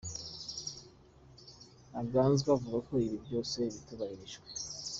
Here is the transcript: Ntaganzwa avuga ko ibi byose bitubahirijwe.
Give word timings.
Ntaganzwa 1.89 2.47
avuga 2.55 2.77
ko 2.87 2.91
ibi 3.05 3.17
byose 3.25 3.57
bitubahirijwe. 3.73 4.39